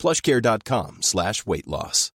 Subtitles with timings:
[0.00, 2.10] plushcare.com slash weight loss.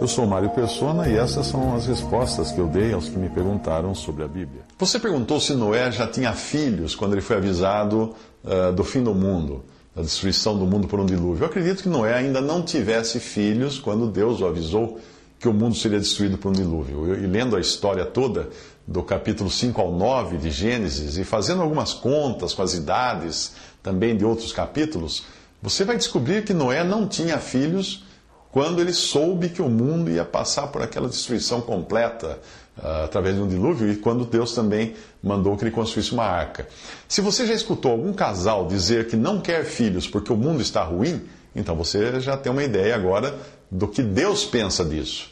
[0.00, 3.28] Eu sou Mário Persona e essas são as respostas que eu dei aos que me
[3.28, 4.62] perguntaram sobre a Bíblia.
[4.78, 9.12] Você perguntou se Noé já tinha filhos quando ele foi avisado uh, do fim do
[9.12, 11.44] mundo, da destruição do mundo por um dilúvio.
[11.44, 15.00] Eu acredito que Noé ainda não tivesse filhos quando Deus o avisou
[15.38, 17.14] que o mundo seria destruído por um dilúvio.
[17.14, 18.48] E lendo a história toda,
[18.88, 23.52] do capítulo 5 ao 9 de Gênesis, e fazendo algumas contas com as idades
[23.82, 25.26] também de outros capítulos,
[25.60, 28.06] você vai descobrir que Noé não tinha filhos
[28.50, 32.38] quando ele soube que o mundo ia passar por aquela destruição completa
[32.78, 36.66] uh, através de um dilúvio e quando Deus também mandou que ele construísse uma arca.
[37.06, 40.82] Se você já escutou algum casal dizer que não quer filhos porque o mundo está
[40.82, 41.20] ruim,
[41.54, 43.38] então você já tem uma ideia agora
[43.70, 45.30] do que Deus pensa disso.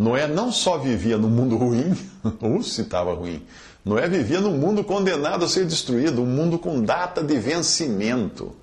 [0.00, 1.94] Noé não só vivia no mundo ruim,
[2.40, 3.42] ou se estava ruim,
[3.84, 8.56] Noé vivia num mundo condenado a ser destruído, um mundo com data de vencimento.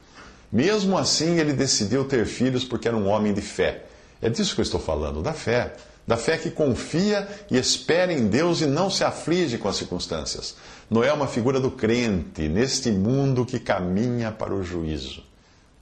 [0.51, 3.85] Mesmo assim, ele decidiu ter filhos porque era um homem de fé.
[4.19, 5.75] É disso que eu estou falando, da fé.
[6.07, 10.55] Da fé que confia e espera em Deus e não se aflige com as circunstâncias.
[10.89, 15.21] Noé é uma figura do crente neste mundo que caminha para o juízo.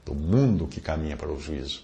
[0.06, 1.84] Do mundo que caminha para o juízo.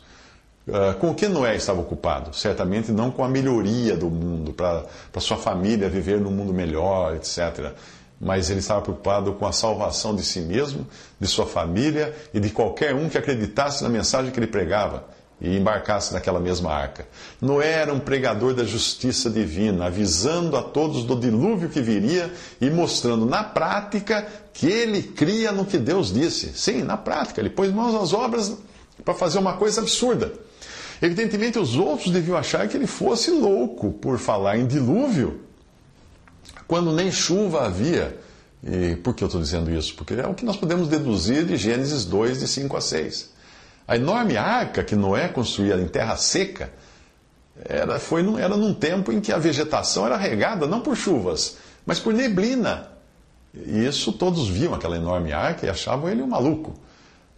[0.67, 2.35] Uh, com o que Noé estava ocupado?
[2.35, 4.85] Certamente não com a melhoria do mundo, para
[5.19, 7.73] sua família viver num mundo melhor, etc.
[8.19, 10.87] Mas ele estava preocupado com a salvação de si mesmo,
[11.19, 15.03] de sua família e de qualquer um que acreditasse na mensagem que ele pregava
[15.41, 17.07] e embarcasse naquela mesma arca.
[17.41, 22.31] Noé era um pregador da justiça divina, avisando a todos do dilúvio que viria
[22.61, 26.53] e mostrando na prática que ele cria no que Deus disse.
[26.53, 28.55] Sim, na prática, ele pôs mãos às obras
[29.03, 30.33] para fazer uma coisa absurda.
[31.01, 35.41] Evidentemente, os outros deviam achar que ele fosse louco por falar em dilúvio,
[36.67, 38.17] quando nem chuva havia.
[38.63, 39.95] E por que eu estou dizendo isso?
[39.95, 43.31] Porque é o que nós podemos deduzir de Gênesis 2, de 5 a 6.
[43.87, 46.71] A enorme arca que Noé construía em terra seca
[47.65, 51.99] era, foi, era num tempo em que a vegetação era regada não por chuvas, mas
[51.99, 52.89] por neblina.
[53.53, 56.73] E isso todos viam aquela enorme arca e achavam ele um maluco.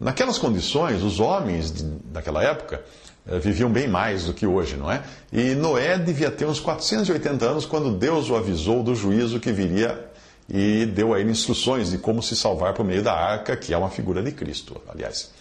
[0.04, 1.72] Naquelas condições, os homens
[2.12, 2.84] daquela época
[3.26, 5.02] eh, viviam bem mais do que hoje, não é?
[5.32, 10.12] E Noé devia ter uns 480 anos quando Deus o avisou do juízo que viria
[10.50, 13.78] e deu a ele instruções de como se salvar por meio da arca, que é
[13.78, 15.32] uma figura de Cristo, aliás.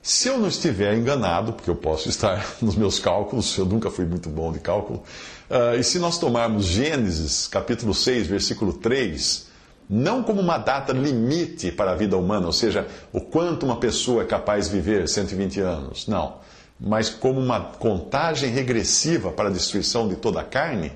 [0.00, 4.04] Se eu não estiver enganado, porque eu posso estar nos meus cálculos, eu nunca fui
[4.04, 5.02] muito bom de cálculo,
[5.50, 9.46] uh, e se nós tomarmos Gênesis, capítulo 6, versículo 3,
[9.88, 14.22] não como uma data limite para a vida humana, ou seja, o quanto uma pessoa
[14.22, 16.36] é capaz de viver 120 anos, não,
[16.78, 20.92] mas como uma contagem regressiva para a destruição de toda a carne,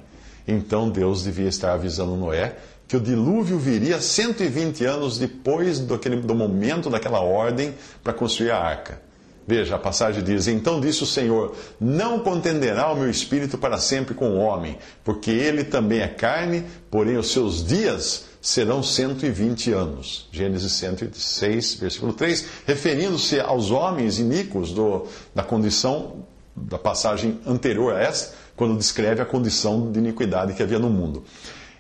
[0.47, 2.57] então Deus devia estar avisando Noé
[2.91, 8.51] que o dilúvio viria 120 anos depois do, aquele, do momento daquela ordem para construir
[8.51, 9.01] a arca.
[9.47, 14.13] Veja, a passagem diz: Então disse o Senhor: Não contenderá o meu espírito para sempre
[14.13, 20.29] com o homem, porque ele também é carne, porém os seus dias serão 120 anos.
[20.33, 26.25] Gênesis 106, versículo 3, referindo-se aos homens iníquos do, da condição
[26.57, 31.25] da passagem anterior a esta, quando descreve a condição de iniquidade que havia no mundo.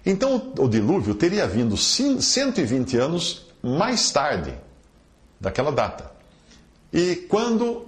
[0.04, 4.54] Então o dilúvio teria vindo 120 anos mais tarde
[5.38, 6.10] daquela data.
[6.92, 7.86] E quando,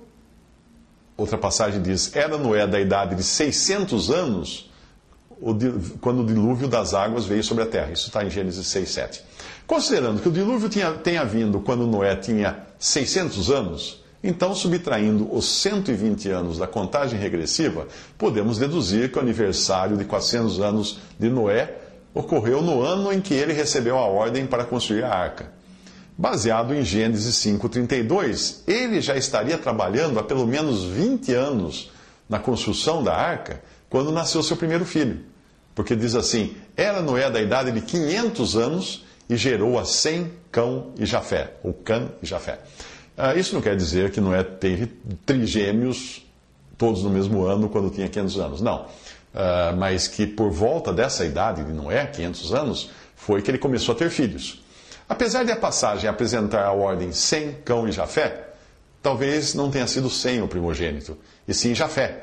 [1.16, 4.70] outra passagem diz, era Noé da idade de 600 anos,
[6.00, 7.92] quando o dilúvio das águas veio sobre a terra.
[7.92, 9.24] Isso está em Gênesis 6, 7.
[9.66, 15.46] Considerando que o dilúvio tinha, tenha vindo quando Noé tinha 600 anos, então, subtraindo os
[15.46, 21.76] 120 anos da contagem regressiva, podemos deduzir que o aniversário de 400 anos de Noé
[22.14, 25.50] ocorreu no ano em que ele recebeu a ordem para construir a arca.
[26.16, 31.90] Baseado em Gênesis 5,32, ele já estaria trabalhando há pelo menos 20 anos
[32.28, 35.31] na construção da arca quando nasceu seu primeiro filho.
[35.74, 40.92] Porque diz assim: Era Noé da idade de 500 anos e gerou a Sem, Cão
[40.98, 42.58] e Jafé, ou Cã e Jafé.
[43.16, 44.86] Ah, isso não quer dizer que Noé teve
[45.24, 46.26] trigêmeos
[46.76, 48.60] todos no mesmo ano quando tinha 500 anos.
[48.60, 48.86] Não
[49.32, 53.94] uh, mas que por volta dessa idade de Noé, 500 anos, foi que ele começou
[53.94, 54.62] a ter filhos.
[55.08, 58.48] Apesar de a passagem apresentar a ordem sem Cão e Jafé,
[59.02, 62.20] talvez não tenha sido Sem o primogênito, e sim Jafé,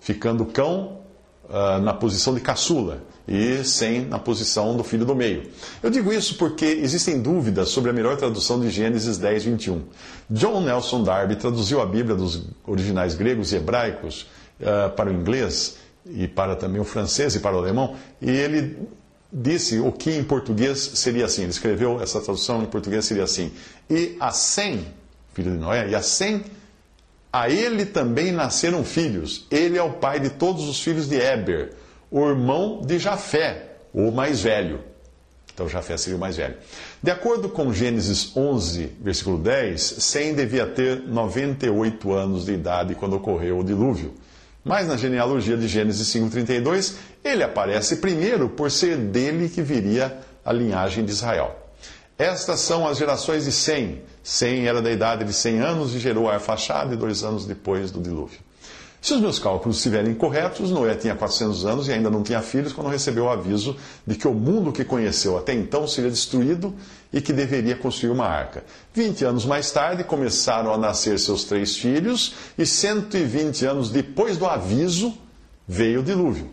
[0.00, 1.00] ficando cão
[1.48, 5.44] uh, na posição de caçula e Sem na posição do filho do meio.
[5.82, 9.82] Eu digo isso porque existem dúvidas sobre a melhor tradução de Gênesis 10, 21.
[10.30, 14.26] John Nelson Darby traduziu a Bíblia dos originais gregos e hebraicos
[14.60, 15.76] uh, para o inglês
[16.08, 18.78] e para também o francês e para o alemão, e ele
[19.32, 21.42] disse o que em português seria assim.
[21.42, 23.52] Ele escreveu essa tradução em português seria assim:
[23.90, 24.86] E a Sem,
[25.34, 26.44] filho de Noé, e a Sem,
[27.40, 29.46] a ele também nasceram filhos.
[29.50, 31.74] Ele é o pai de todos os filhos de Eber,
[32.10, 34.80] o irmão de Jafé, o mais velho.
[35.52, 36.56] Então Jafé seria o mais velho.
[37.02, 43.16] De acordo com Gênesis 11, versículo 10, Sem devia ter 98 anos de idade quando
[43.16, 44.14] ocorreu o dilúvio.
[44.64, 50.52] Mas na genealogia de Gênesis 5,32, ele aparece primeiro por ser dele que viria a
[50.52, 51.65] linhagem de Israel.
[52.18, 54.02] Estas são as gerações de Sem.
[54.22, 58.38] Sem era da idade de 100 anos e gerou Arfaxade dois anos depois do dilúvio.
[59.02, 62.72] Se os meus cálculos estiverem corretos, Noé tinha 400 anos e ainda não tinha filhos
[62.72, 63.76] quando recebeu o aviso
[64.06, 66.74] de que o mundo que conheceu até então seria destruído
[67.12, 68.64] e que deveria construir uma arca.
[68.94, 74.46] 20 anos mais tarde, começaram a nascer seus três filhos e 120 anos depois do
[74.46, 75.16] aviso,
[75.68, 76.50] veio o dilúvio.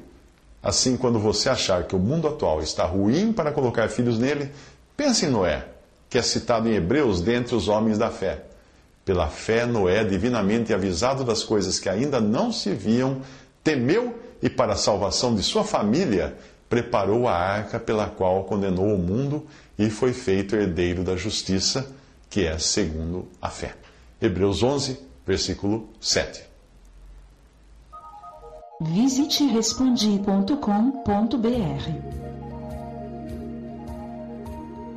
[0.61, 4.49] Assim, quando você achar que o mundo atual está ruim para colocar filhos nele,
[4.95, 5.65] pense em Noé,
[6.09, 8.43] que é citado em Hebreus dentre os homens da fé.
[9.03, 13.21] Pela fé, Noé, divinamente avisado das coisas que ainda não se viam,
[13.63, 16.37] temeu e, para a salvação de sua família,
[16.69, 19.45] preparou a arca pela qual condenou o mundo
[19.77, 21.91] e foi feito herdeiro da justiça,
[22.29, 23.75] que é segundo a fé.
[24.21, 26.43] Hebreus 11, versículo 7.
[28.81, 32.32] Visite respondi.com.br.